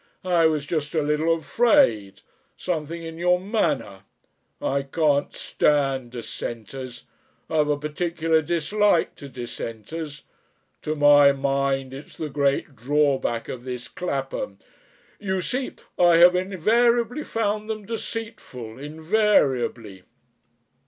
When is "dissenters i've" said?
6.13-7.69